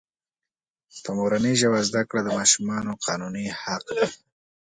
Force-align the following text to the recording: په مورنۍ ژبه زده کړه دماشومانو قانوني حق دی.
په 1.03 1.09
مورنۍ 1.17 1.53
ژبه 1.61 1.79
زده 1.89 2.01
کړه 2.09 2.21
دماشومانو 2.29 2.91
قانوني 3.05 3.45
حق 3.61 3.83
دی. 3.97 4.05